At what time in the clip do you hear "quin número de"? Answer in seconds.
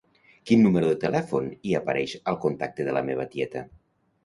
0.51-0.95